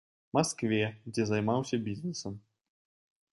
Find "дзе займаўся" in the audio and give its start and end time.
1.17-1.79